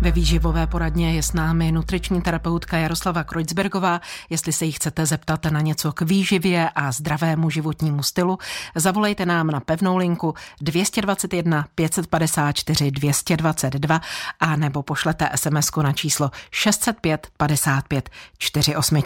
[0.00, 4.00] Ve výživové poradně je s námi nutriční terapeutka Jaroslava Kreuzbergová.
[4.30, 8.38] Jestli se jí chcete zeptat na něco k výživě a zdravému životnímu stylu,
[8.74, 14.00] zavolejte nám na pevnou linku 221 554 222
[14.40, 19.02] a nebo pošlete SMS na číslo 605 55 48.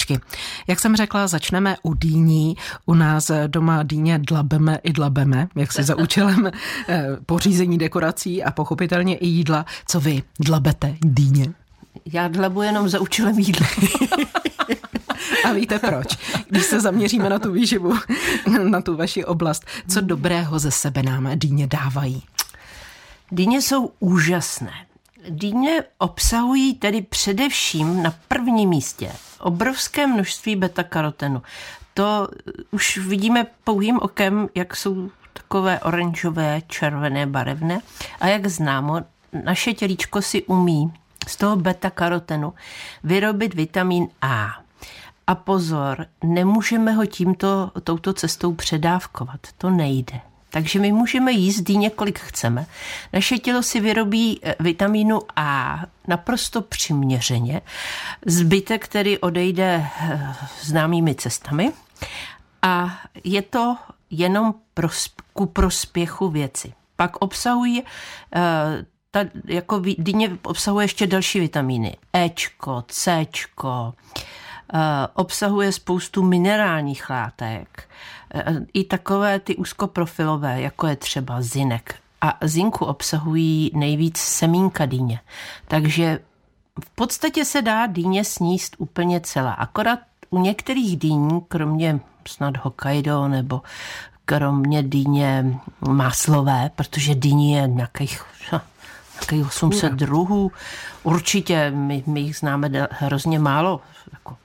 [0.66, 2.56] Jak jsem řekla, začneme u dýní.
[2.86, 6.50] U nás doma dýně dlabeme i dlabeme, jak si za účelem
[6.88, 9.66] eh, pořízení dekorací a pochopitelně i jídla.
[9.86, 10.79] Co vy dlabete?
[11.00, 11.52] Dýně?
[12.12, 13.66] Já dlebu jenom za účelem jídla.
[15.44, 16.06] A víte proč?
[16.48, 17.94] Když se zaměříme na tu výživu,
[18.62, 22.22] na tu vaši oblast, co dobrého ze sebe nám dýně dávají?
[23.32, 24.72] Dýně jsou úžasné.
[25.28, 31.42] Dýně obsahují tedy především na prvním místě obrovské množství beta-karotenu.
[31.94, 32.28] To
[32.70, 37.80] už vidíme pouhým okem, jak jsou takové oranžové, červené, barevné.
[38.20, 39.00] A jak známo,
[39.44, 40.92] naše tělíčko si umí
[41.28, 42.52] z toho beta-karotenu
[43.04, 44.48] vyrobit vitamin A.
[45.26, 49.40] A pozor, nemůžeme ho tímto, touto cestou předávkovat.
[49.58, 50.20] To nejde.
[50.50, 52.66] Takže my můžeme jíst dýně, kolik chceme.
[53.12, 57.60] Naše tělo si vyrobí eh, vitamínu A naprosto přiměřeně.
[58.26, 61.72] Zbytek, který odejde eh, známými cestami.
[62.62, 63.76] A je to
[64.10, 64.54] jenom
[65.32, 66.72] ku prospěchu věci.
[66.96, 68.40] Pak obsahují eh,
[69.10, 71.96] ta jako dyně obsahuje ještě další vitamíny.
[72.12, 73.94] Ečko, Cčko,
[74.74, 74.78] eh,
[75.14, 77.88] obsahuje spoustu minerálních látek,
[78.34, 78.44] eh,
[78.74, 81.94] i takové ty úzkoprofilové, jako je třeba zinek.
[82.20, 85.20] A zinku obsahují nejvíc semínka dýně.
[85.68, 86.18] Takže
[86.84, 89.52] v podstatě se dá dýně sníst úplně celá.
[89.52, 89.98] Akorát
[90.30, 93.62] u některých dýní, kromě snad Hokkaido nebo
[94.24, 98.22] kromě dýně máslové, protože dýní je nějakých
[99.30, 100.52] Takových 800 druhů.
[101.02, 103.80] Určitě, my, my jich známe hrozně málo.
[104.12, 104.36] Jako.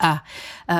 [0.00, 0.22] A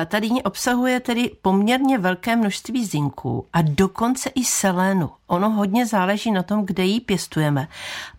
[0.05, 5.11] ta dýně obsahuje tedy poměrně velké množství zinku a dokonce i selénu.
[5.27, 7.67] Ono hodně záleží na tom, kde ji pěstujeme,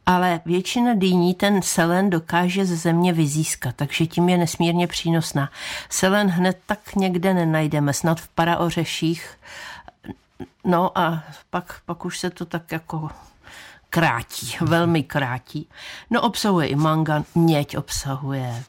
[0.07, 5.51] ale většina dýní ten selén dokáže ze země vyzískat, takže tím je nesmírně přínosná.
[5.89, 9.31] Selén hned tak někde nenajdeme, snad v paraořeších,
[10.65, 13.11] no a pak, pak už se to tak jako
[13.95, 15.69] krátí, velmi krátí.
[16.11, 18.65] No obsahuje i mangan, měď obsahuje.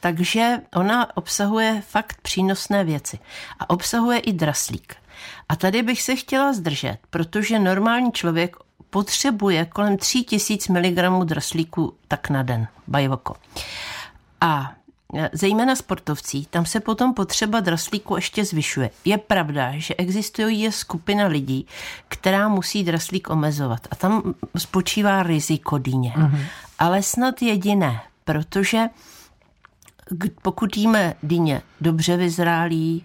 [0.00, 3.18] Takže ona obsahuje fakt přínosné věci.
[3.60, 4.96] A obsahuje i draslík.
[5.48, 8.56] A tady bych se chtěla zdržet, protože normální člověk
[8.90, 13.34] potřebuje kolem 3000 mg draslíku tak na den, bajvoko.
[14.40, 14.72] A
[15.32, 18.90] zejména sportovcí, tam se potom potřeba draslíku ještě zvyšuje.
[19.04, 21.66] Je pravda, že existuje je skupina lidí,
[22.08, 26.12] která musí draslík omezovat a tam spočívá riziko dýně.
[26.16, 26.46] Mm-hmm.
[26.78, 28.88] Ale snad jediné, protože
[30.42, 33.04] pokud jíme dýně dobře vyzrálí,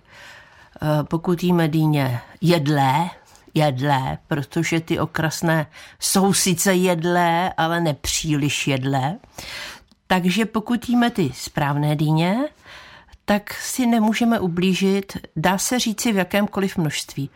[0.82, 3.10] eh, pokud jíme dýně jedlé,
[3.54, 5.66] jedlé, protože ty okrasné
[6.00, 9.18] jsou sice jedlé, ale nepříliš jedlé,
[10.12, 12.38] takže pokud jíme ty správné dýně,
[13.26, 17.30] tak si nemůžeme ublížit, dá se říci v jakémkoliv množství,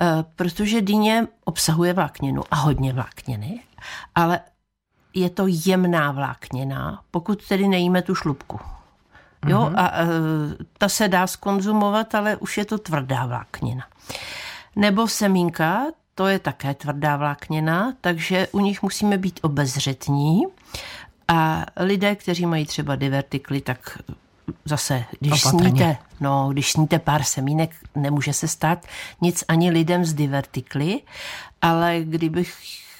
[0.00, 3.60] eh, protože dýně obsahuje vlákninu a hodně vlákniny,
[4.14, 4.40] ale
[5.14, 8.60] je to jemná vláknina, pokud tedy nejíme tu šlubku.
[9.46, 9.74] Jo, mm-hmm.
[9.76, 10.06] a e,
[10.78, 13.84] ta se dá skonzumovat, ale už je to tvrdá vláknina.
[14.76, 15.82] Nebo semínka,
[16.14, 20.42] to je také tvrdá vláknina, takže u nich musíme být obezřetní.
[21.28, 23.98] A lidé, kteří mají třeba divertikly, tak
[24.64, 28.86] zase, když sníte, no, když sníte pár semínek, nemůže se stát
[29.20, 31.00] nic ani lidem z divertikly,
[31.62, 32.54] ale kdybych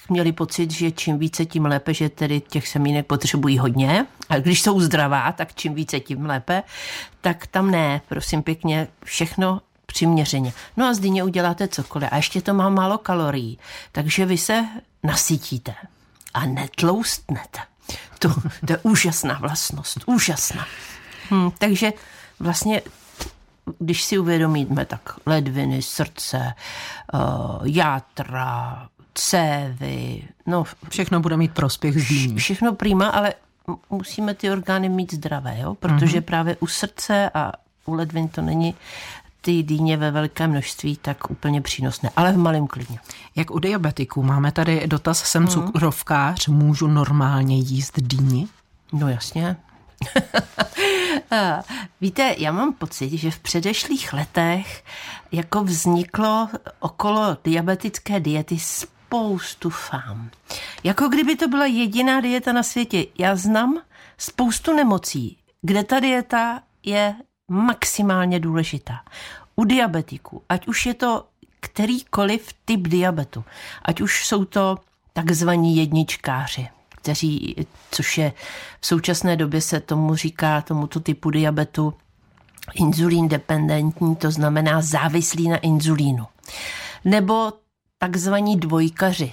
[0.08, 4.06] měli pocit, že čím více, tím lépe, že tedy těch semínek potřebují hodně.
[4.28, 6.62] A když jsou zdravá, tak čím více, tím lépe.
[7.20, 10.52] Tak tam ne, prosím pěkně, všechno přiměřeně.
[10.76, 12.08] No a z dyně uděláte cokoliv.
[12.12, 13.58] A ještě to má málo kalorií.
[13.92, 14.64] Takže vy se
[15.02, 15.74] nasytíte
[16.34, 17.60] a netloustnete.
[18.18, 18.28] To,
[18.66, 20.66] to je úžasná vlastnost, úžasná.
[21.30, 21.92] Hmm, takže
[22.40, 22.82] vlastně
[23.78, 26.54] když si uvědomíme, tak ledviny, srdce,
[27.14, 27.20] uh,
[27.64, 30.64] játra, cévy, no...
[30.88, 32.36] Všechno bude mít prospěch z dýní.
[32.36, 33.34] Všechno prima, ale
[33.90, 35.74] musíme ty orgány mít zdravé, jo?
[35.74, 36.24] protože mm-hmm.
[36.24, 37.52] právě u srdce a
[37.84, 38.74] u ledvin to není
[39.46, 42.98] ty dýně ve velké množství, tak úplně přínosné, ale v malém klidně.
[43.36, 45.48] Jak u diabetiků, máme tady dotaz, jsem mm.
[45.48, 48.48] cukrovkář, můžu normálně jíst dýni?
[48.92, 49.56] No jasně.
[52.00, 54.84] Víte, já mám pocit, že v předešlých letech
[55.32, 56.48] jako vzniklo
[56.80, 60.30] okolo diabetické diety spoustu fám.
[60.84, 63.06] Jako kdyby to byla jediná dieta na světě.
[63.18, 63.80] Já znám
[64.18, 67.14] spoustu nemocí, kde ta dieta je
[67.48, 69.00] maximálně důležitá.
[69.56, 71.24] U diabetiků, ať už je to
[71.60, 73.44] kterýkoliv typ diabetu,
[73.82, 74.76] ať už jsou to
[75.12, 77.56] takzvaní jedničkáři, kteří,
[77.90, 78.32] což je
[78.80, 81.94] v současné době se tomu říká, tomuto typu diabetu,
[82.74, 86.26] inzulín dependentní, to znamená závislý na inzulínu.
[87.04, 87.52] Nebo
[87.98, 89.32] takzvaní dvojkaři.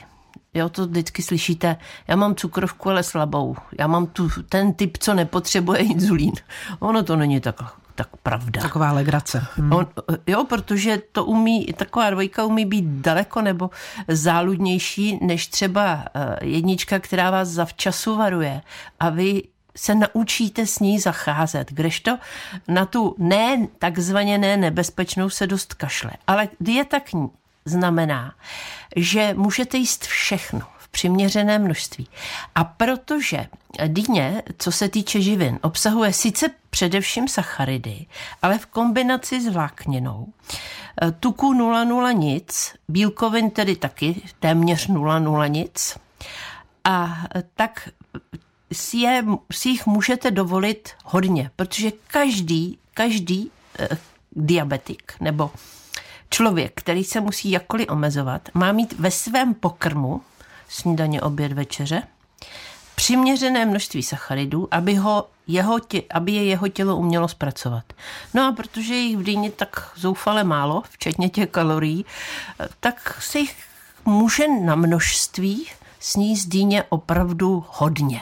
[0.53, 1.77] Jo, to vždycky slyšíte,
[2.07, 3.55] já mám cukrovku, ale slabou.
[3.79, 6.33] Já mám tu, ten typ, co nepotřebuje inzulín.
[6.79, 8.61] Ono to není tak tak pravda.
[8.61, 9.45] Taková legrace.
[9.55, 9.73] Hmm.
[9.73, 9.87] On,
[10.27, 13.69] jo, protože to umí, taková dvojka umí být daleko nebo
[14.07, 18.61] záludnější než třeba eh, jednička, která vás zavčasu varuje
[18.99, 19.43] a vy
[19.77, 22.17] se naučíte s ní zacházet, kdežto
[22.67, 26.11] na tu ne, takzvaně ne nebezpečnou se dost kašle.
[26.27, 27.29] Ale dieta k ní
[27.65, 28.33] znamená,
[28.95, 30.61] že můžete jíst všechno
[30.91, 32.07] přiměřené množství.
[32.55, 33.47] A protože
[33.87, 38.05] dýně, co se týče živin, obsahuje sice především sacharidy,
[38.41, 40.27] ale v kombinaci s vlákninou,
[41.01, 45.97] eh, tuku 0,0 nic, bílkovin tedy taky téměř 0,0 nic,
[46.83, 47.23] a
[47.55, 47.89] tak
[48.71, 53.89] si, je, si jich můžete dovolit hodně, protože každý, každý eh,
[54.31, 55.51] diabetik nebo
[56.29, 60.21] člověk, který se musí jakkoliv omezovat, má mít ve svém pokrmu
[60.69, 62.03] snídaně, oběd, večeře,
[62.95, 67.83] přiměřené množství sacharidů, aby, ho jeho tě, aby je jeho tělo umělo zpracovat.
[68.33, 72.05] No a protože jich v dýně tak zoufale málo, včetně těch kalorií,
[72.79, 73.55] tak se jich
[74.05, 75.67] může na množství
[75.99, 78.21] sníst dýně opravdu hodně.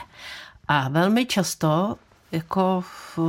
[0.68, 1.96] A velmi často
[2.32, 2.84] jako
[3.16, 3.24] uh,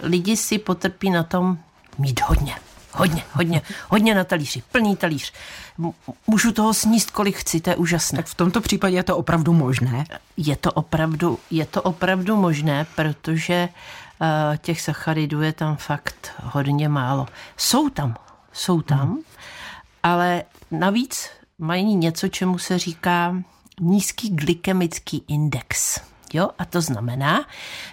[0.00, 1.58] lidi si potrpí na tom
[1.98, 2.54] mít hodně.
[2.96, 5.32] Hodně, hodně, hodně na talíři, plný talíř.
[6.26, 8.16] Můžu toho sníst, kolik chci, to je úžasné.
[8.16, 10.04] Tak v tomto případě je to opravdu možné?
[10.36, 16.88] Je to opravdu, je to opravdu možné, protože uh, těch sacharidů je tam fakt hodně
[16.88, 17.26] málo.
[17.56, 18.16] Jsou tam,
[18.52, 19.18] jsou tam, hmm.
[20.02, 23.36] ale navíc mají něco, čemu se říká
[23.80, 26.00] nízký glykemický index.
[26.32, 26.50] Jo?
[26.58, 27.44] A to znamená,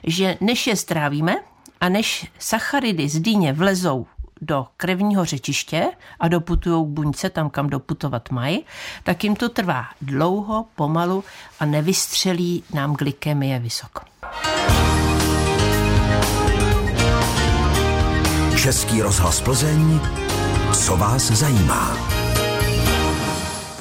[0.03, 1.35] že než je strávíme
[1.81, 4.07] a než sacharidy z dýně vlezou
[4.45, 5.85] do krevního řečiště
[6.19, 8.65] a doputují k buňce tam, kam doputovat mají,
[9.03, 11.23] tak jim to trvá dlouho, pomalu
[11.59, 14.01] a nevystřelí nám glykemie vysoko.
[18.63, 19.99] Český rozhlas Plzeň,
[20.73, 22.22] co vás zajímá?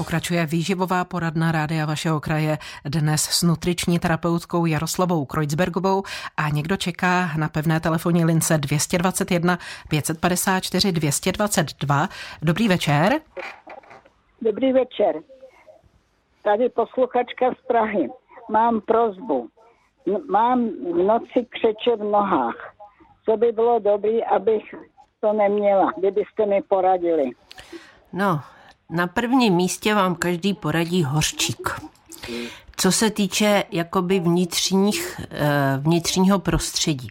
[0.02, 6.02] Pokračuje výživová poradna rádia vašeho kraje dnes s nutriční terapeutkou Jaroslavou Kreutzbergovou
[6.36, 9.58] a někdo čeká na pevné telefonní lince 221
[9.88, 12.08] 554 222.
[12.42, 13.20] Dobrý večer.
[14.40, 15.14] Dobrý večer.
[16.42, 18.08] Tady posluchačka z Prahy.
[18.50, 19.48] Mám prozbu.
[20.30, 22.74] Mám v noci křeče v nohách.
[23.24, 24.74] Co by bylo dobré, abych
[25.20, 27.30] to neměla, kdybyste mi poradili.
[28.12, 28.40] No,
[28.92, 31.80] na prvním místě vám každý poradí hořčík.
[32.76, 37.08] Co se týče jakoby vnitřních, eh, vnitřního prostředí,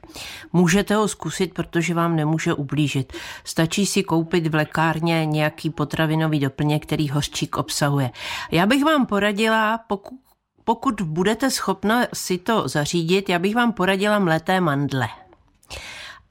[0.53, 3.13] můžete ho zkusit, protože vám nemůže ublížit.
[3.43, 8.11] Stačí si koupit v lékárně nějaký potravinový doplněk, který hořčík obsahuje.
[8.51, 10.19] Já bych vám poradila, pokud,
[10.63, 15.07] pokud budete schopna si to zařídit, já bych vám poradila mleté mandle.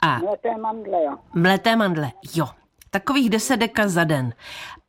[0.00, 1.16] A mleté mandle, jo.
[1.34, 2.48] Mleté mandle, jo.
[2.90, 4.32] Takových 10 deka za den.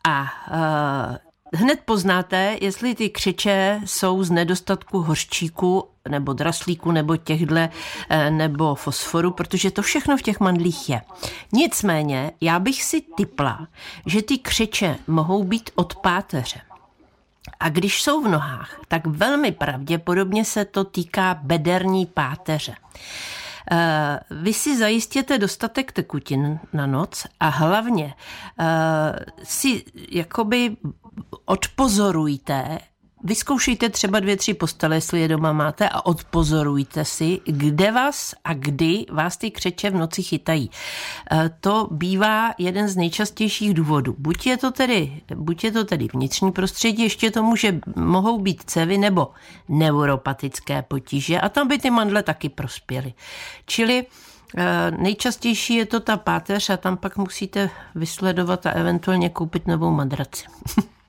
[0.04, 7.70] A uh, hned poznáte, jestli ty křiče jsou z nedostatku hořčíku nebo draslíku nebo těchhle
[7.70, 11.02] uh, nebo fosforu, protože to všechno v těch mandlích je.
[11.54, 13.68] Nicméně, já bych si typla,
[14.06, 16.62] že ty křiče mohou být od páteře.
[17.60, 22.76] A když jsou v nohách, tak velmi pravděpodobně se to týká bederní páteře.
[23.72, 28.14] Eh, vy si zajistěte dostatek tekutin na noc a hlavně
[28.60, 28.66] eh,
[29.44, 30.78] si jakoby
[31.46, 32.80] odpozorujte,
[33.24, 38.54] Vyzkoušejte třeba dvě, tři postele, jestli je doma máte a odpozorujte si, kde vás a
[38.54, 40.72] kdy vás ty křeče v noci chytají.
[41.32, 44.16] E, to bývá jeden z nejčastějších důvodů.
[44.18, 48.64] Buď je to tedy, buď je to tedy vnitřní prostředí, ještě to může, mohou být
[48.66, 49.28] cevy nebo
[49.70, 53.14] neuropatické potíže a tam by ty mandle taky prospěly.
[53.66, 54.06] Čili
[54.58, 59.92] e, Nejčastější je to ta páteř a tam pak musíte vysledovat a eventuálně koupit novou
[59.92, 60.46] madraci.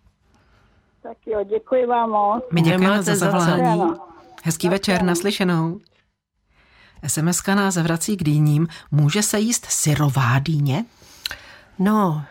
[1.03, 2.45] Tak jo, děkuji vám moc.
[2.53, 3.93] My děkujeme za zavolání.
[4.45, 5.81] Hezký večer, naslyšenou.
[7.07, 8.69] SMS nás vrací k dýním.
[8.91, 10.85] Může se jíst syrová dýně?
[11.79, 12.25] No,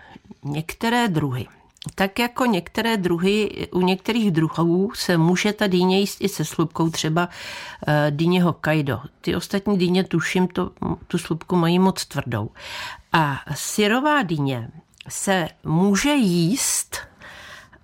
[0.44, 1.48] některé druhy.
[1.96, 6.90] tak jako některé druhy, u některých druhů se může ta dýně jíst i se slupkou,
[6.90, 7.30] třeba
[7.88, 9.02] eh, dýně Hokkaido.
[9.22, 10.72] Ty ostatní dýně, tuším, to,
[11.08, 12.50] tu slupku mají moc tvrdou.
[13.14, 14.72] A syrová dýně
[15.10, 16.98] se může jíst,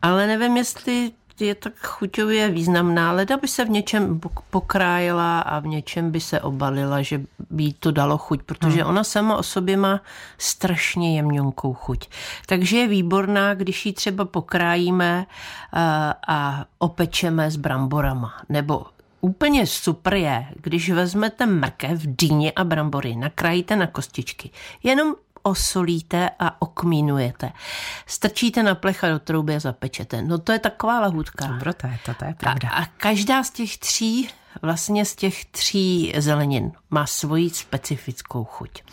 [0.08, 3.12] ale nevím, jestli je tak chuťově významná.
[3.12, 7.74] Leda by se v něčem pokrájela a v něčem by se obalila, že by jí
[7.74, 8.90] to dalo chuť, protože hmm.
[8.90, 10.02] ona sama o sobě má
[10.38, 12.10] strašně jemňonkou chuť.
[12.46, 15.26] Takže je výborná, když ji třeba pokrájíme
[15.74, 18.34] a, a opečeme s bramborama.
[18.50, 18.86] Nebo
[19.22, 24.50] Úplně super je, když vezmete mrkev, dýně a brambory, nakrájíte na kostičky.
[24.84, 25.16] Jenom
[25.48, 27.52] osolíte a okmínujete.
[28.06, 30.22] Strčíte na plecha do trouby a zapečete.
[30.22, 31.48] No to je taková lahůdka.
[31.48, 32.70] Dobro, to je, to, to je pravda.
[32.70, 34.30] A, a každá z těch tří,
[34.62, 38.84] vlastně z těch tří zelenin má svoji specifickou chuť.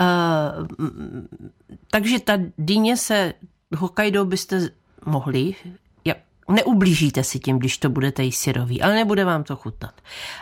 [0.00, 0.66] Uh,
[1.90, 3.32] takže ta dýně se,
[3.76, 4.68] Hokkaido byste
[5.06, 5.54] mohli,
[6.50, 9.94] neublížíte si tím, když to budete jíst syrový, ale nebude vám to chutnat.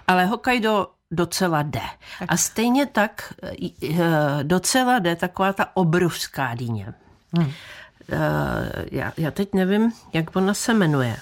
[0.08, 1.82] Ale Hokkaido docela jde.
[2.28, 6.94] A stejně tak eh, docela jde taková ta obrovská dýně.
[7.32, 7.52] Hmm.
[8.12, 11.16] Eh, já, já teď nevím, jak ona se jmenuje.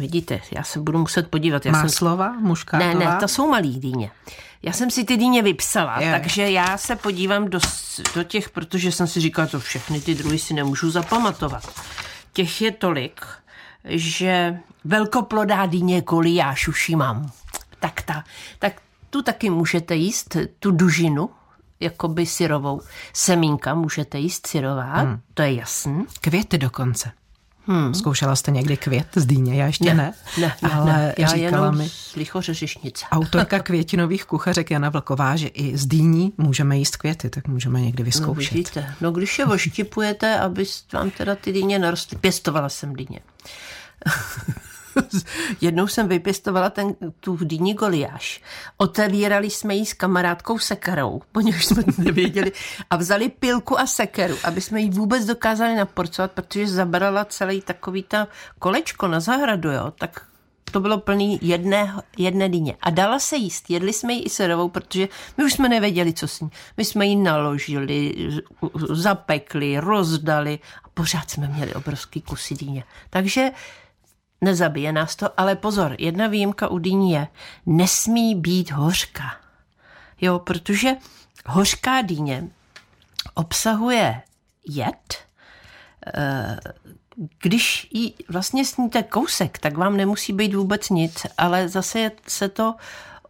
[0.00, 1.66] Vidíte, já se budu muset podívat.
[1.66, 2.32] Já Má slova?
[2.32, 2.78] Mužká?
[2.78, 4.10] Ne, ne, to jsou malý dýně.
[4.62, 6.12] Já jsem si ty dýně vypsala, je.
[6.12, 7.58] takže já se podívám do,
[8.14, 11.80] do těch, protože jsem si říkala, to všechny ty druhy si nemůžu zapamatovat.
[12.32, 13.26] Těch je tolik,
[13.84, 17.30] že velkoplodá dýně koliáš už mám.
[17.80, 18.24] Tak ta,
[18.58, 18.72] tak
[19.10, 21.30] tu taky můžete jíst, tu dužinu,
[21.80, 22.80] jakoby syrovou.
[23.12, 25.20] Semínka můžete jíst syrová, hmm.
[25.34, 26.04] to je jasný.
[26.20, 27.10] Květy dokonce.
[27.70, 27.94] Hmm.
[27.94, 29.54] Zkoušela jste někdy květ z dýně?
[29.54, 30.14] Já ještě ne.
[30.40, 31.14] Ne, ne, ale ne.
[31.18, 33.04] Já říkala mi slichořeřišnice.
[33.12, 38.02] Autorka květinových kuchařek Jana Vlková, že i z dýní můžeme jíst květy, tak můžeme někdy
[38.02, 38.52] no, vyzkoušet.
[38.52, 42.18] No vidíte, no když je oštěpujete, aby vám teda ty dýně narostly.
[42.18, 43.20] Pěstovala jsem dýně.
[45.60, 48.42] Jednou jsem vypěstovala ten, tu dýni goliáš.
[48.76, 52.52] Otevírali jsme ji s kamarádkou sekerou, poněvadž jsme nevěděli,
[52.90, 58.02] a vzali pilku a sekeru, aby jsme ji vůbec dokázali naporcovat, protože zabrala celý takový
[58.02, 58.28] ta
[58.58, 60.28] kolečko na zahradu, jo, tak
[60.70, 62.76] to bylo plný jedné, jedné dýně.
[62.80, 63.70] A dala se jíst.
[63.70, 66.50] Jedli jsme ji i serovou, protože my už jsme nevěděli, co s ní.
[66.76, 68.14] My jsme ji naložili,
[68.90, 72.84] zapekli, rozdali a pořád jsme měli obrovský kusy dýně.
[73.10, 73.50] Takže
[74.40, 77.28] nezabije nás to, ale pozor, jedna výjimka u dýní je,
[77.66, 79.36] nesmí být hořká.
[80.20, 80.90] Jo, protože
[81.46, 82.48] hořká dýně
[83.34, 84.22] obsahuje
[84.68, 85.18] jed,
[86.16, 86.60] eh,
[87.42, 92.74] když jí vlastně sníte kousek, tak vám nemusí být vůbec nic, ale zase se to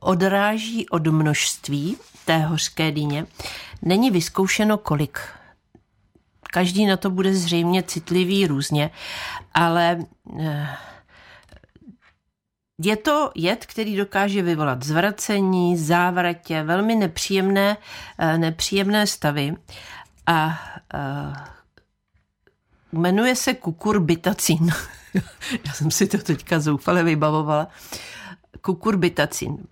[0.00, 3.26] odráží od množství té hořké dýně.
[3.82, 5.20] Není vyzkoušeno kolik.
[6.50, 8.90] Každý na to bude zřejmě citlivý různě,
[9.54, 9.98] ale
[10.40, 10.68] eh,
[12.78, 17.76] je to jed, který dokáže vyvolat zvracení, závratě, velmi nepříjemné,
[18.18, 19.54] eh, nepříjemné stavy
[20.26, 20.60] a
[20.94, 21.36] uh,
[22.92, 24.70] jmenuje se kukurbitacin.
[25.66, 27.68] Já jsem si to teďka zoufale vybavovala.
[28.60, 29.66] Kukurbitacin.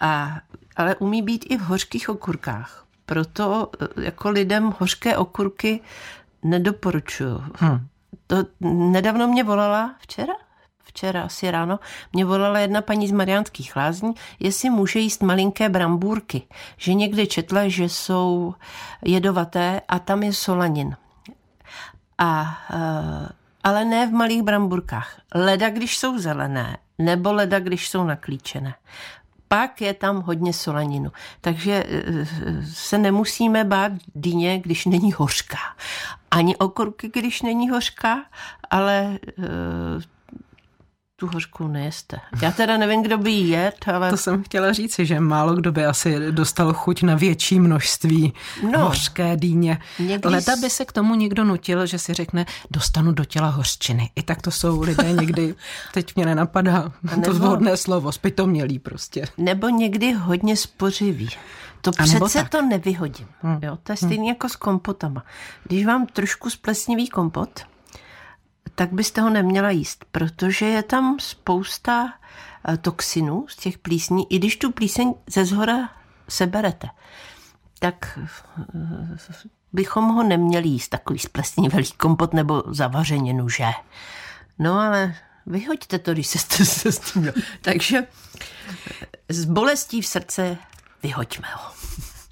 [0.00, 0.40] A,
[0.76, 2.86] ale umí být i v hořkých okurkách.
[3.06, 5.80] Proto eh, jako lidem hořké okurky
[6.42, 7.44] nedoporučuju.
[7.54, 7.88] Hmm.
[8.26, 10.32] To nedávno mě volala včera,
[10.88, 11.78] včera asi ráno,
[12.12, 16.42] mě volala jedna paní z Mariánských lázní, jestli může jíst malinké brambůrky.
[16.76, 18.54] Že někde četla, že jsou
[19.04, 20.96] jedovaté a tam je solanin.
[22.18, 23.28] A, eh,
[23.64, 25.20] ale ne v malých bramburkách.
[25.34, 28.74] Leda, když jsou zelené, nebo leda, když jsou naklíčené.
[29.48, 31.12] Pak je tam hodně solaninu.
[31.40, 32.26] Takže eh,
[32.64, 35.76] se nemusíme bát dýně, když není hořká.
[36.30, 38.24] Ani okurky, když není hořká,
[38.70, 39.18] ale
[41.20, 42.20] tu hořkou nejeste.
[42.42, 44.10] Já teda nevím, kdo by jí jet, ale...
[44.10, 48.32] To jsem chtěla říci, že málo kdo by asi dostal chuť na větší množství
[48.72, 49.78] no, hořké dýně.
[49.98, 50.28] Někdy...
[50.28, 54.10] Leda by se k tomu někdo nutil, že si řekne, dostanu do těla hořčiny.
[54.16, 55.54] I tak to jsou lidé někdy,
[55.92, 59.24] teď mě nenapadá nebo, to vhodné slovo, spytomělý prostě.
[59.38, 61.28] Nebo někdy hodně spořivý.
[61.80, 63.26] To A přece to nevyhodím.
[63.40, 63.58] Hmm.
[63.62, 63.78] Jo?
[63.82, 64.24] To je stejné hmm.
[64.24, 65.24] jako s kompotama.
[65.64, 67.60] Když vám trošku splesnivý kompot,
[68.78, 72.14] tak byste ho neměla jíst, protože je tam spousta
[72.68, 75.90] eh, toxinů z těch plísní, i když tu plíseň ze zhora
[76.28, 76.88] seberete,
[77.78, 79.38] tak eh,
[79.72, 81.18] bychom ho neměli jíst, takový
[81.70, 83.66] velký kompot nebo zavařeninu, že?
[84.58, 85.14] No ale
[85.46, 87.32] vyhoďte to, když se, se s tím...
[87.62, 88.06] Takže
[89.28, 90.56] s bolestí v srdce
[91.02, 91.77] vyhoďme ho.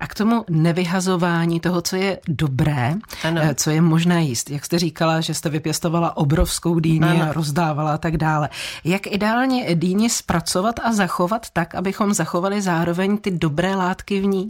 [0.00, 3.40] A k tomu nevyhazování toho, co je dobré, ano.
[3.44, 4.50] Eh, co je možné jíst.
[4.50, 8.48] Jak jste říkala, že jste vypěstovala obrovskou dýni a rozdávala a tak dále.
[8.84, 14.48] Jak ideálně dýni zpracovat a zachovat tak, abychom zachovali zároveň ty dobré látky v ní?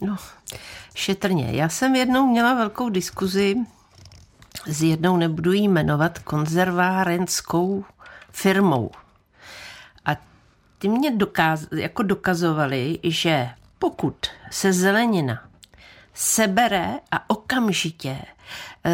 [0.00, 0.16] No,
[0.94, 1.48] šetrně.
[1.52, 3.56] Já jsem jednou měla velkou diskuzi
[4.66, 7.84] s jednou, nebudu jí jmenovat, konzervárenskou
[8.30, 8.90] firmou.
[10.04, 10.10] A
[10.78, 13.50] ty mě dokaz, jako dokazovali, že
[13.82, 15.48] pokud se zelenina
[16.14, 18.18] sebere a okamžitě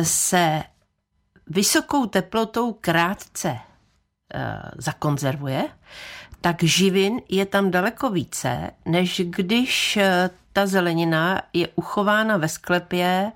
[0.03, 0.63] se
[1.47, 3.59] vysokou teplotou krátce e,
[4.79, 5.69] zakonzervuje,
[6.41, 13.33] tak živin je tam daleko více, než když eh, ta zelenina je uchována ve sklepě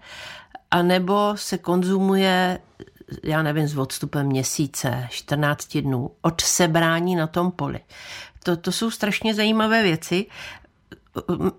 [0.71, 2.59] anebo se konzumuje,
[3.25, 7.81] já nevím, s odstupem měsíce, 14 dnů, od sebrání na tom poli.
[8.43, 10.27] To, to jsou strašně zajímavé věci.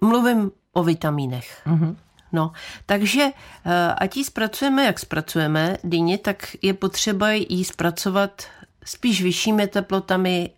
[0.01, 1.62] Mluvím o vitamínech.
[1.67, 1.95] Mm-hmm.
[2.31, 2.51] No,
[2.86, 3.24] takže
[3.65, 8.43] eh, ať ji zpracujeme, jak zpracujeme dýně, tak je potřeba ji zpracovat
[8.86, 10.50] spíš vyššími teplotami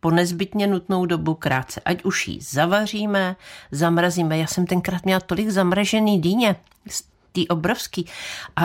[0.00, 1.80] po nezbytně nutnou dobu krátce.
[1.84, 3.36] Ať už ji zavaříme,
[3.72, 4.38] zamrazíme.
[4.38, 6.56] Já jsem tenkrát měla tolik zamražený dýně,
[7.32, 8.06] tý obrovský.
[8.56, 8.62] A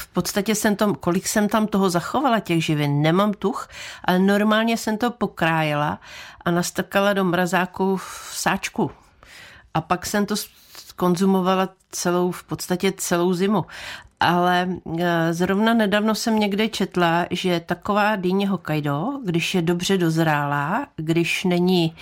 [0.00, 3.68] v podstatě jsem to, kolik jsem tam toho zachovala, těch živin, nemám tuch,
[4.04, 6.00] ale normálně jsem to pokrájela
[6.44, 8.90] a nastrkala do mrazáku v sáčku.
[9.74, 10.34] A pak jsem to
[10.96, 13.64] konzumovala celou, v podstatě celou zimu.
[14.20, 20.86] Ale e, zrovna nedávno jsem někde četla, že taková dýně Hokkaido, když je dobře dozrálá,
[20.96, 21.96] když není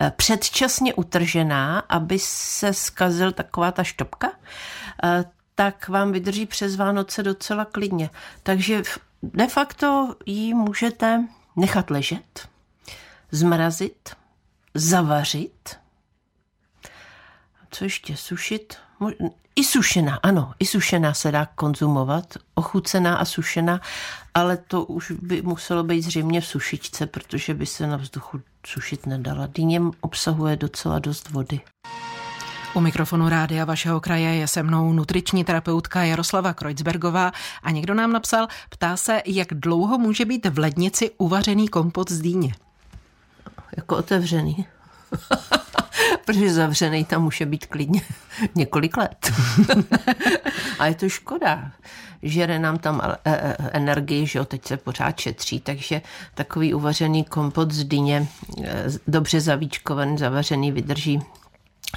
[0.00, 4.32] e, předčasně utržená, aby se skazil taková ta štopka,
[5.04, 8.10] e, tak vám vydrží přes Vánoce docela klidně.
[8.42, 8.82] Takže
[9.22, 11.24] de facto ji můžete
[11.56, 12.48] nechat ležet,
[13.30, 14.10] zmrazit,
[14.74, 15.76] zavařit,
[17.76, 18.76] co ještě, sušit?
[19.56, 23.80] I sušená, ano, i sušená se dá konzumovat, ochucená a sušená,
[24.34, 29.06] ale to už by muselo být zřejmě v sušičce, protože by se na vzduchu sušit
[29.06, 29.48] nedala.
[29.54, 31.60] Dýně obsahuje docela dost vody.
[32.74, 38.12] U mikrofonu rádia vašeho kraje je se mnou nutriční terapeutka Jaroslava Kreuzbergová a někdo nám
[38.12, 42.54] napsal, ptá se, jak dlouho může být v lednici uvařený kompot z dýně.
[43.76, 44.66] Jako otevřený.
[46.26, 48.00] Protože zavřený tam může být klidně
[48.54, 49.32] několik let.
[50.78, 51.72] a je to škoda.
[52.22, 56.02] Žere nám tam e, e, energii, že jo, teď se pořád šetří, takže
[56.34, 58.26] takový uvařený kompot z dyně,
[58.64, 61.20] e, dobře zavíčkovaný, zavařený, vydrží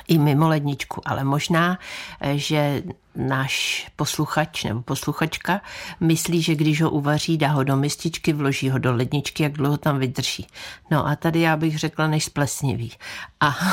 [0.08, 1.80] i mimo ledničku, ale možná,
[2.22, 2.84] eh, že
[3.16, 5.62] náš posluchač nebo posluchačka
[6.00, 9.78] myslí, že když ho uvaří, dá ho do mističky, vloží ho do ledničky, jak dlouho
[9.78, 10.48] tam vydrží.
[10.92, 12.92] No a tady já bych řekla, než splesnivý.
[13.40, 13.56] A,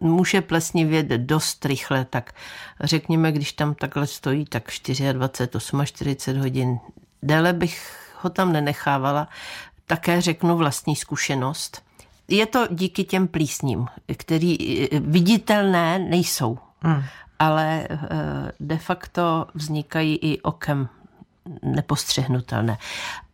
[0.00, 2.32] může plesnivět dost rychle, tak
[2.80, 4.70] řekněme, když tam takhle stojí, tak
[5.12, 6.78] 24, 48 hodin.
[7.22, 9.28] Déle bych ho tam nenechávala.
[9.86, 11.82] Také řeknu vlastní zkušenost
[12.28, 17.02] je to díky těm plísním, který eh, viditelné nejsou, hmm.
[17.38, 17.98] ale eh,
[18.60, 20.88] de facto vznikají i okem
[21.62, 22.78] nepostřehnutelné.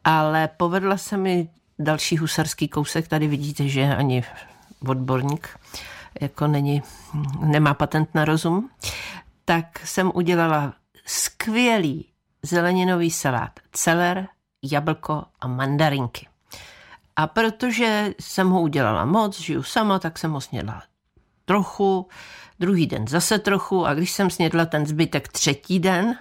[0.04, 1.48] Ale povedla se mi
[1.78, 4.24] další husarský kousek, tady vidíte, že ani
[4.86, 5.58] odborník
[6.20, 6.82] jako není,
[7.40, 8.70] nemá patent na rozum,
[9.44, 10.74] tak jsem udělala
[11.06, 12.06] skvělý
[12.42, 13.60] zeleninový salát.
[13.72, 14.28] Celer,
[14.62, 16.26] jablko a mandarinky.
[17.18, 20.82] A protože jsem ho udělala moc, žiju sama, tak jsem ho snědla
[21.44, 22.08] trochu,
[22.60, 26.18] druhý den zase trochu a když jsem snědla ten zbytek třetí den,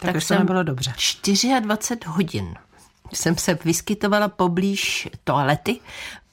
[0.00, 0.92] tak, tak jsem bylo dobře.
[1.60, 2.54] 24 hodin
[3.12, 5.80] jsem se vyskytovala poblíž toalety,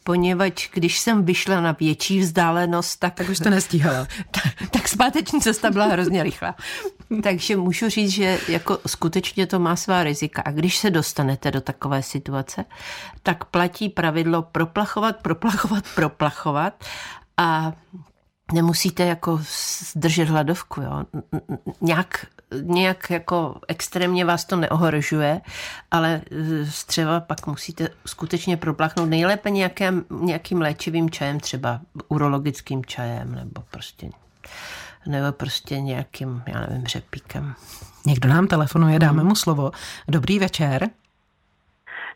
[0.04, 3.14] poněvadž když jsem vyšla na větší vzdálenost, tak...
[3.14, 4.08] Tak už to nestíhala.
[4.32, 6.56] tak, tak zpáteční cesta byla hrozně rychlá.
[7.22, 10.42] Takže můžu říct, že jako skutečně to má svá rizika.
[10.46, 12.66] A když se dostanete do takové situace,
[13.24, 16.84] tak platí pravidlo proplachovat, proplachovat, proplachovat
[17.38, 17.74] a
[18.54, 19.42] nemusíte jako
[19.90, 20.82] zdržet hladovku.
[20.82, 21.04] Jo.
[21.82, 22.26] Nějak
[22.62, 25.42] nějak jako extrémně vás to neohrožuje,
[25.92, 26.22] ale
[26.70, 34.10] střeva pak musíte skutečně proplachnout nejlépe nějakým, nějakým léčivým čajem, třeba urologickým čajem nebo prostě
[35.08, 37.56] nebo prostě nějakým, já nevím, řepíkem.
[38.06, 39.72] Někdo nám telefonuje, dáme mu slovo.
[40.08, 40.90] Dobrý večer.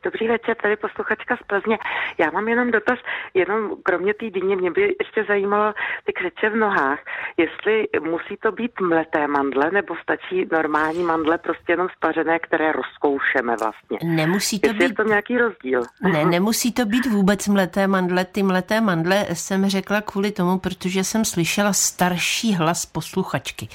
[0.08, 1.78] Dobrý večer, tady posluchačka z Plzně.
[2.18, 3.00] Já mám jenom dotaz,
[3.34, 5.74] jenom kromě té dýně, mě by ještě zajímalo
[6.06, 7.00] ty křeče v nohách,
[7.38, 13.56] jestli musí to být mleté mandle, nebo stačí normální mandle, prostě jenom spařené, které rozkoušeme
[13.60, 13.98] vlastně.
[14.04, 14.90] Nemusí to jestli být...
[14.90, 15.82] je to nějaký rozdíl.
[16.02, 18.26] Ne, nemusí to být vůbec mleté mandle.
[18.26, 23.68] Ty mleté mandle jsem řekla kvůli tomu, protože jsem slyšela starší hlas posluchačky.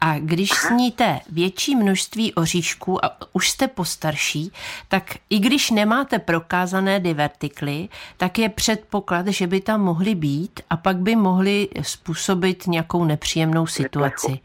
[0.00, 4.52] A když sníte větší množství oříšků a už jste postarší,
[4.88, 10.76] tak i když nemáte prokázané divertikly, tak je předpoklad, že by tam mohly být a
[10.76, 14.40] pak by mohly způsobit nějakou nepříjemnou situaci.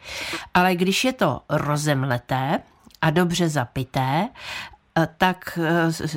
[0.53, 2.59] Ale když je to rozemleté
[3.01, 4.29] a dobře zapité,
[4.97, 6.07] eh, tak eh,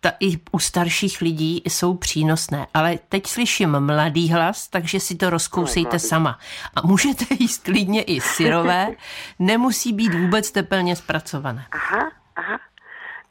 [0.00, 2.66] ta, i u starších lidí jsou přínosné.
[2.74, 6.38] Ale teď slyším mladý hlas, takže si to rozkousejte sama.
[6.74, 8.88] A můžete jíst klidně i syrové,
[9.38, 11.66] nemusí být vůbec tepelně zpracované.
[11.72, 12.58] Aha, aha,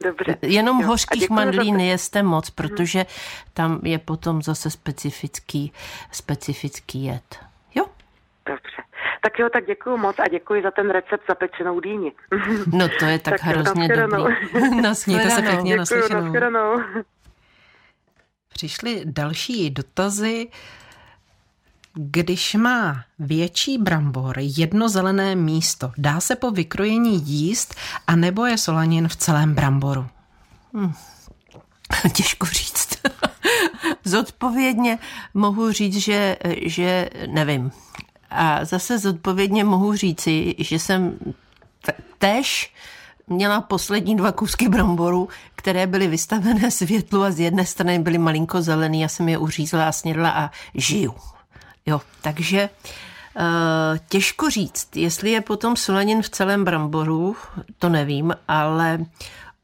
[0.03, 0.37] dobře.
[0.41, 1.77] Jenom Jo, hořkých za mandlí to.
[1.77, 3.05] nejeste moc, protože
[3.53, 5.71] tam je potom zase specifický,
[6.11, 7.39] specifický jed.
[7.75, 7.85] Jo?
[8.45, 8.81] Dobře.
[9.21, 12.11] Tak jo, tak děkuji moc a děkuji za ten recept za pečenou dýni.
[12.73, 14.23] No to je tak, Tak jo, hrozně nashledanou.
[14.53, 14.93] dobrý.
[15.07, 16.81] Mějte se pěkně, Děkuji, naslyšenou.
[18.49, 20.47] Přišly další dotazy.
[21.99, 27.75] Když má větší brambor jedno zelené místo, dá se po vykrojení jíst,
[28.07, 30.07] anebo je solanin v celém bramboru?
[32.13, 32.97] Těžko říct.
[34.03, 34.99] zodpovědně
[35.33, 37.71] mohu říct, že, že nevím.
[38.29, 41.19] A zase zodpovědně mohu říci, že jsem
[41.85, 42.73] t- též
[43.27, 48.61] měla poslední dva kusky bramboru, které byly vystavené světlu a z jedné strany byly malinko
[48.61, 51.15] zelený, já jsem je uřízla a snědla a žiju.
[51.87, 53.43] Jo, takže uh,
[54.09, 57.35] těžko říct, jestli je potom solanin v celém bramboru,
[57.79, 59.05] to nevím, ale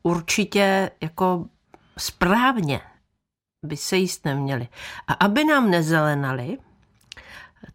[0.03, 1.45] určitě jako
[1.97, 2.81] správně
[3.63, 4.67] by se jíst neměli.
[5.07, 6.57] A aby nám nezelenali,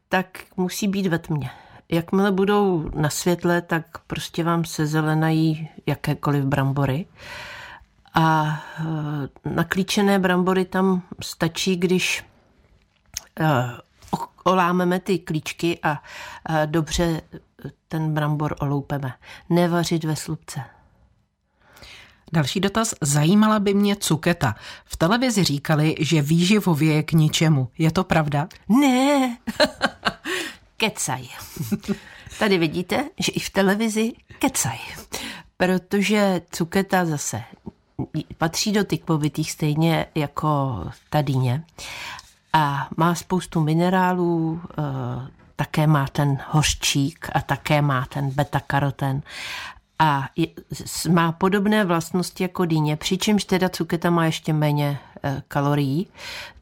[0.09, 1.51] tak musí být ve tmě.
[1.89, 7.07] Jakmile budou na světle, tak prostě vám se zelenají jakékoliv brambory.
[8.15, 12.25] A eh, naklíčené brambory tam stačí, když
[13.41, 13.47] eh,
[14.49, 16.03] olámeme ty klíčky a
[16.49, 17.21] eh, dobře
[17.89, 19.13] ten brambor oloupeme.
[19.51, 20.61] Nevařit ve slupce.
[22.33, 22.95] Další dotaz.
[23.01, 24.55] Zajímala by mě cuketa.
[24.85, 27.69] V televizi říkali, že výživově je k ničemu.
[27.79, 28.49] Je to pravda?
[28.69, 29.37] Ne,
[30.77, 31.29] kecaj.
[32.39, 34.79] Tady vidíte, že i v televizi kecaj.
[35.57, 37.43] Protože cuketa zase
[38.39, 41.65] patří do tykmovitých stejně jako ta dýně
[42.59, 44.83] a má spoustu minerálů, eh,
[45.57, 49.23] také má ten hořčík a také má ten beta-karoten
[49.99, 50.47] a je,
[51.11, 56.09] má podobné vlastnosti jako dýně, přičemž teda cuketa má ještě méně eh, kalorií,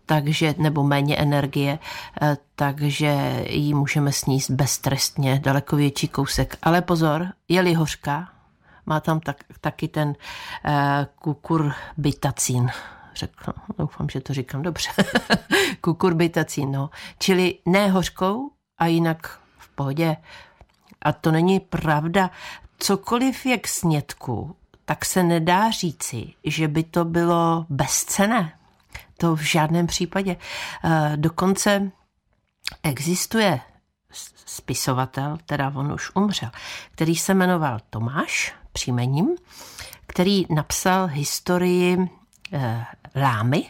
[0.07, 1.79] takže, nebo méně energie,
[2.23, 6.59] eh, takže ji můžeme sníst beztrestně, daleko větší kousek.
[6.63, 8.29] Ale pozor, je-li hořká,
[8.87, 10.15] má tam tak, taky ten
[10.65, 12.71] eh, kukurbitacín.
[13.17, 14.91] Řekl, doufám, že to říkám dobře.
[15.81, 16.91] kukurbitacín, no.
[17.19, 20.17] Čili ne hořkou a jinak v pohodě.
[21.03, 22.31] A to není pravda.
[22.79, 28.53] Cokoliv je k snědku, tak se nedá říci, že by to bylo bezcené.
[29.19, 30.37] To v žádném případě.
[30.85, 31.91] Eh, Dokonce
[32.83, 33.61] existuje
[34.47, 36.51] spisovatel, teda on už umřel,
[36.93, 39.37] který se jmenoval Tomáš příjmením,
[40.07, 42.11] který napsal historii
[42.53, 42.85] eh,
[43.17, 43.65] Lámy,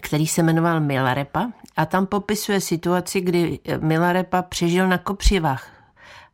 [0.00, 5.70] který se jmenoval Milarepa a tam popisuje situaci, kdy eh, Milarepa přežil na kopřivách,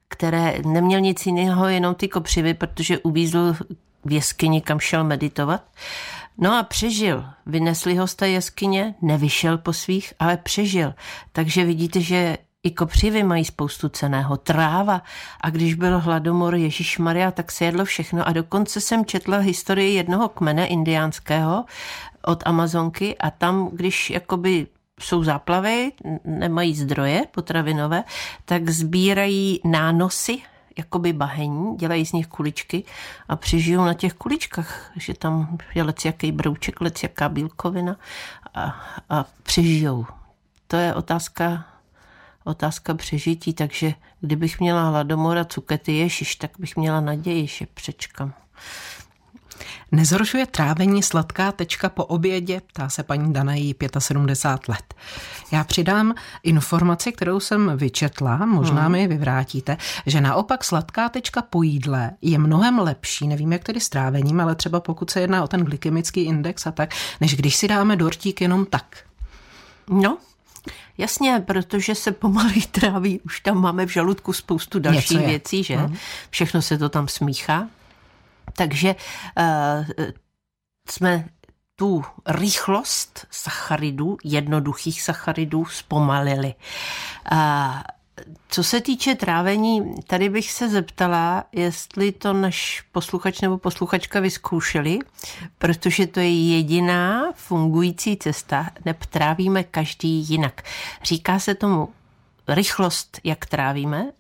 [0.09, 3.57] které neměl nic jiného, jenom ty kopřivy, protože uvízl
[4.05, 5.65] v jeskyni, kam šel meditovat.
[6.39, 7.25] No a přežil.
[7.47, 10.95] Vynesli ho z té jeskyně, nevyšel po svých, ale přežil.
[11.33, 14.37] Takže vidíte, že i kopřivy mají spoustu ceného.
[14.37, 15.03] Tráva.
[15.41, 18.29] A když byl hladomor Ježíš Maria, tak se jedlo všechno.
[18.29, 21.65] A dokonce jsem četla historii jednoho kmene indiánského
[22.25, 24.67] od Amazonky a tam, když jakoby
[25.01, 25.93] jsou záplavy,
[26.25, 28.05] nemají zdroje potravinové,
[28.45, 30.39] tak sbírají nánosy,
[30.79, 32.85] jakoby bahení, dělají z nich kuličky
[33.29, 37.97] a přežijou na těch kuličkách, že tam je lec jaký brouček, lec jaká bílkovina
[38.55, 38.77] a,
[39.11, 40.07] a přežijou.
[40.67, 41.65] To je otázka,
[42.45, 48.35] otázka přežití, takže kdybych měla hladomor a cukety ježiš, tak bych měla naději, že přečkám.
[49.93, 54.95] Nezhoršuje trávení sladká tečka po obědě, ptá se paní Dana, jí 75 let.
[55.51, 58.93] Já přidám informaci, kterou jsem vyčetla, možná hmm.
[58.93, 59.77] mi vyvrátíte,
[60.07, 64.55] že naopak sladká tečka po jídle je mnohem lepší, nevím jak tedy s trávením, ale
[64.55, 68.41] třeba pokud se jedná o ten glykemický index a tak, než když si dáme dortík
[68.41, 68.97] jenom tak.
[69.91, 70.19] No,
[70.99, 75.77] Jasně, protože se pomalý tráví, už tam máme v žaludku spoustu dalších věcí, že?
[75.77, 75.97] Hmm.
[76.31, 77.69] Všechno se to tam smíchá.
[78.57, 78.95] Takže
[79.39, 80.05] uh,
[80.89, 81.29] jsme
[81.77, 86.55] tu rychlost sacharidů, jednoduchých sacharidů, zpomalili.
[87.33, 87.39] Uh,
[88.49, 94.99] co se týče trávení, tady bych se zeptala, jestli to náš posluchač nebo posluchačka vyzkoušeli,
[95.59, 100.63] protože to je jediná fungující cesta, neb trávíme každý jinak.
[101.03, 101.89] Říká se tomu
[102.49, 104.13] rychlost, jak trávíme,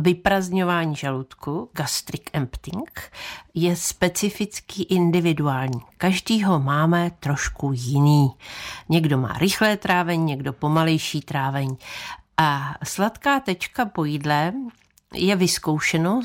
[0.00, 3.12] vyprazňování žaludku, gastric emptying,
[3.54, 5.80] je specifický individuální.
[5.98, 8.30] Každý ho máme trošku jiný.
[8.88, 11.78] Někdo má rychlé trávení, někdo pomalejší trávení.
[12.40, 14.52] A sladká tečka po jídle
[15.14, 16.22] je vyzkoušeno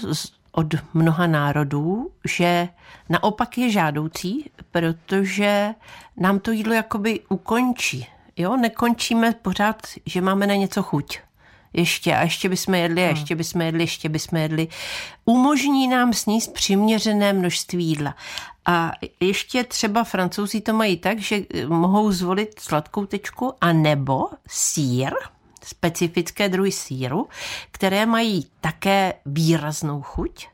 [0.52, 2.69] od mnoha národů, že
[3.10, 5.73] naopak je žádoucí, protože
[6.17, 8.08] nám to jídlo jakoby ukončí.
[8.38, 11.19] Jo, nekončíme pořád, že máme na něco chuť.
[11.73, 13.15] Ještě a ještě bychom jedli a hmm.
[13.15, 14.67] ještě bychom jedli, ještě bychom jedli.
[15.26, 18.15] Umožní nám sníst přiměřené množství jídla.
[18.65, 25.13] A ještě třeba francouzi to mají tak, že mohou zvolit sladkou tečku a nebo sír,
[25.65, 27.28] specifické druhy síru,
[27.71, 30.47] které mají také výraznou chuť.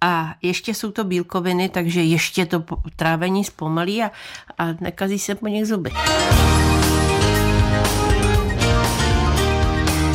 [0.00, 2.64] A ještě jsou to bílkoviny, takže ještě to
[2.96, 4.10] trávení zpomalí a,
[4.58, 5.90] a nekazí se po nich zuby.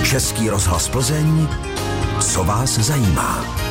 [0.09, 1.47] Český rozhlas Plzeň,
[2.19, 3.66] co vás zajímá.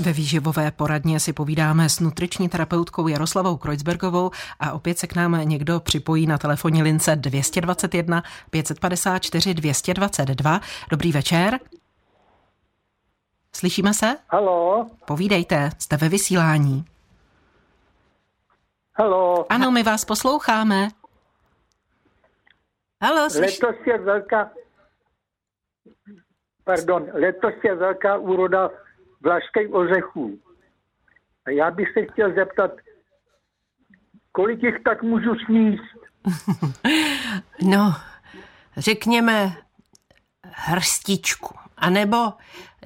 [0.00, 4.30] Ve výživové poradně si povídáme s nutriční terapeutkou Jaroslavou Kreuzbergovou
[4.60, 10.60] a opět se k nám někdo připojí na telefonní lince 221 554 222.
[10.90, 11.60] Dobrý večer.
[13.52, 14.16] Slyšíme se?
[14.28, 14.86] Halo.
[15.06, 16.84] Povídejte, jste ve vysílání.
[18.94, 19.52] Halo.
[19.52, 20.88] Ano, my vás posloucháme.
[23.02, 23.60] Halo, slyš...
[23.60, 24.50] Letos je velká...
[26.64, 28.70] Pardon, letos je velká úroda
[29.20, 30.38] vlašských ořechů.
[31.46, 32.70] A já bych se chtěl zeptat,
[34.32, 35.98] kolik jich tak můžu sníst?
[37.62, 37.94] no,
[38.76, 39.52] řekněme
[40.44, 42.32] hrstičku, anebo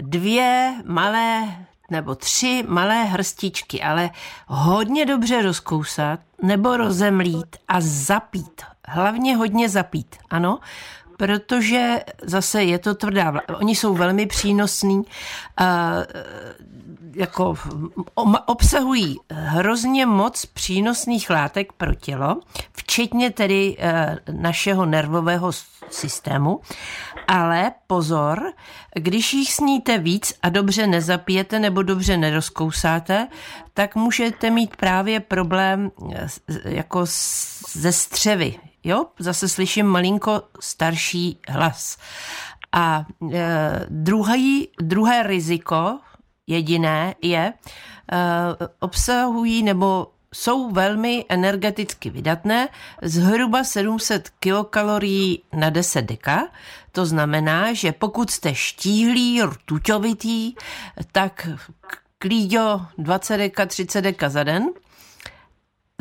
[0.01, 1.43] dvě malé
[1.91, 4.11] nebo tři malé hrstičky, ale
[4.47, 8.63] hodně dobře rozkousat nebo rozemlít a zapít.
[8.89, 10.59] Hlavně hodně zapít, ano,
[11.23, 13.33] protože zase je to tvrdá.
[13.55, 15.03] Oni jsou velmi přínosní,
[17.15, 17.55] jako
[18.47, 22.41] obsahují hrozně moc přínosných látek pro tělo,
[22.73, 25.51] včetně tedy e, našeho nervového
[25.91, 26.61] systému.
[27.29, 28.53] Ale pozor,
[28.95, 33.29] když jich sníte víc a dobře nezapijete nebo dobře nerozkousáte,
[33.75, 36.27] tak můžete mít právě problém e,
[36.65, 37.05] jako
[37.75, 41.99] ze střevy, Jo, zase slyším malinko starší hlas.
[42.73, 45.99] A e, druhý, druhé riziko,
[46.47, 47.53] jediné, je, e,
[48.81, 52.69] obsahují nebo jsou velmi energeticky vydatné,
[53.03, 56.49] zhruba 700 kilokalorií na 10 deka.
[56.93, 60.55] To znamená, že pokud jste štíhlý, rtuťovitý,
[61.13, 61.49] tak
[62.19, 64.69] klíďo 20 deka, 30 deka za den–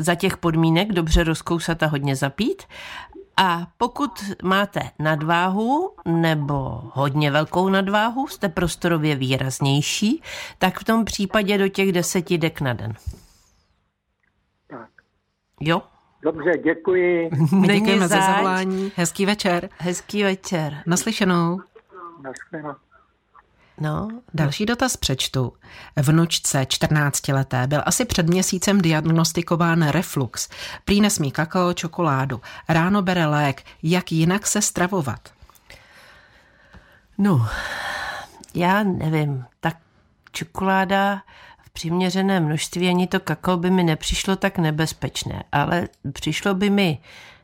[0.02, 2.62] za těch podmínek dobře rozkousat a hodně zapít.
[3.36, 4.10] A pokud
[4.42, 10.22] máte nadváhu nebo hodně velkou nadváhu, jste prostorově výraznější,
[10.58, 12.94] tak v tom případě do těch deseti dek na den.
[14.68, 14.88] Tak.
[15.60, 15.82] Jo?
[16.22, 17.30] Dobře, děkuji.
[17.60, 18.92] My děkujeme za zavolání.
[18.96, 19.68] Hezký večer.
[19.78, 20.82] Hezký večer.
[20.86, 21.60] Naslyšenou.
[22.22, 22.74] Naslyšenou.
[23.80, 24.08] No.
[24.34, 25.52] Další dotaz přečtu.
[25.96, 30.48] Vnučce 14-leté byl asi před měsícem diagnostikován reflux.
[30.84, 32.40] Prý nesmí kakao, čokoládu.
[32.68, 33.62] Ráno bere lék.
[33.82, 35.28] Jak jinak se stravovat?
[37.18, 37.48] No,
[38.54, 39.44] já nevím.
[39.60, 39.76] Tak
[40.32, 41.22] čokoláda
[41.62, 46.98] v přiměřené množství ani to kakao by mi nepřišlo tak nebezpečné, ale přišlo by mi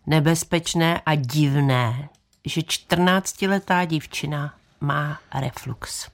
[0.07, 2.09] nebezpečné a divné,
[2.45, 6.09] že 14-letá dívčina má reflux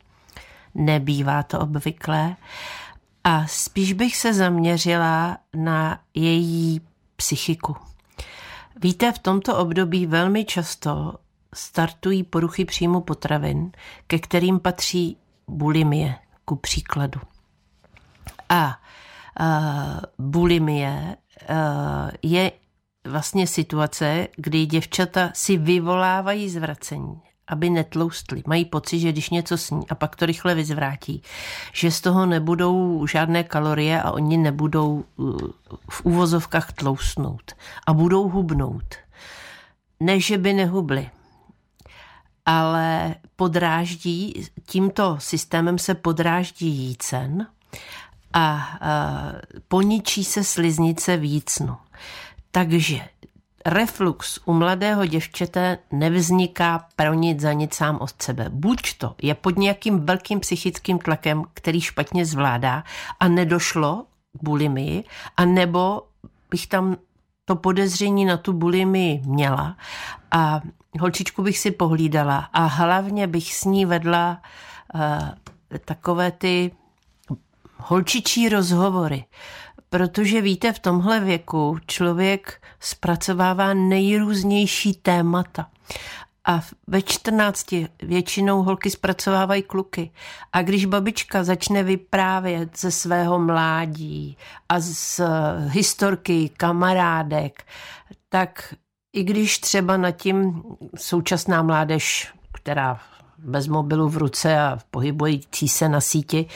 [0.74, 2.37] nebývá to obvyklé.
[3.24, 6.80] A spíš bych se zaměřila na její
[7.16, 7.76] psychiku.
[8.82, 11.14] Víte, v tomto období velmi často
[11.54, 13.72] startují poruchy příjmu potravin,
[14.06, 15.16] ke kterým patří
[15.48, 17.20] bulimie, ku příkladu.
[18.48, 18.80] A
[20.18, 21.16] bulimie
[22.22, 22.52] je
[23.06, 28.42] vlastně situace, kdy děvčata si vyvolávají zvracení aby netloustli.
[28.46, 31.22] Mají pocit, že když něco sní a pak to rychle vyzvrátí,
[31.72, 35.38] že z toho nebudou žádné kalorie a oni nebudou uh,
[35.90, 37.52] v úvozovkách tloustnout
[37.87, 38.94] a budou hubnout.
[40.00, 41.11] Ne, že by nehubli,
[42.46, 47.46] ale podráždí, tímto systémem se podráždí jícen
[48.33, 49.22] a, a
[49.68, 51.76] poničí se sliznice vícnu.
[52.50, 53.00] Takže
[53.64, 58.46] reflux u mladého děvčete nevzniká pro nic za nic sám od sebe.
[58.50, 62.85] Buď to je pod nějakým velkým psychickým tlakem, který špatně zvládá
[63.20, 65.05] a nedošlo k bulimii,
[65.37, 66.03] a nebo
[66.50, 66.96] bych tam
[67.44, 69.77] to podezření na tu bulimii měla
[70.31, 70.61] a
[71.00, 74.42] holčičku bych si pohlídala a hlavně bych s ní vedla
[74.94, 75.00] uh,
[75.85, 76.72] takové ty
[77.77, 79.24] holčičí rozhovory.
[79.94, 85.66] Protože víte, v tomhle věku člověk zpracovává nejrůznější témata.
[86.44, 87.66] A ve 14
[88.02, 90.11] většinou holky zpracovávají kluky.
[90.52, 94.37] A když babička začne vyprávět ze svého mládí
[94.68, 95.20] a z
[95.68, 97.64] historky kamarádek,
[98.28, 98.74] tak
[99.12, 100.62] i když třeba nad tím
[100.96, 103.00] současná mládež, která
[103.38, 106.46] bez mobilu v ruce a pohybující se na síti,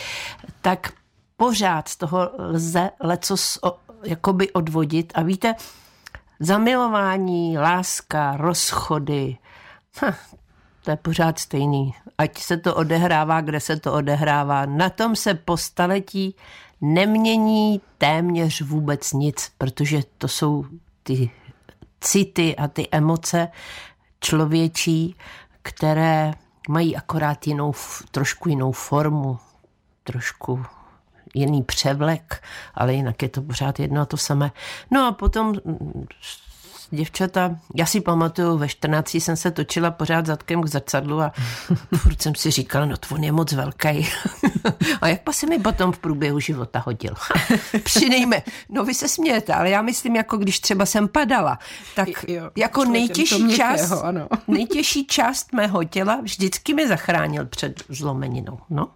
[0.61, 0.93] tak
[1.39, 3.59] pořád z toho lze lecos
[4.03, 5.13] jakoby odvodit.
[5.15, 5.55] A víte,
[6.41, 9.37] zamilování, láska, rozchody,
[10.03, 10.15] hm,
[10.85, 11.95] to je pořád stejný.
[12.19, 14.67] Ať se to odehrává, kde se to odehrává.
[14.67, 16.37] Na tom se po staletí
[16.81, 20.65] nemění téměř vůbec nic, protože to jsou
[21.03, 21.31] ty
[22.01, 23.49] city a ty emoce
[24.21, 25.17] člověčí,
[25.63, 26.35] které
[26.69, 27.73] mají akorát jinou,
[28.11, 29.39] trošku jinou formu,
[30.05, 30.65] trošku
[31.35, 32.43] jiný převlek,
[32.75, 34.51] ale jinak je to pořád jedno a to samé.
[34.91, 35.55] No a potom
[36.91, 41.33] děvčata, já si pamatuju, ve 14 jsem se točila pořád zadkem k zrcadlu a
[41.97, 43.89] furt jsem si říkala, no to on je moc velký.
[45.01, 47.15] a jak pa se mi potom v průběhu života hodil?
[47.85, 51.59] Přinejme, no vy se smějete, ale já myslím, jako když třeba jsem padala,
[51.95, 54.29] tak jo, jako nejtěžší část, ano.
[54.49, 58.59] nejtěžší část mého těla vždycky mi zachránil před zlomeninou.
[58.71, 58.89] No.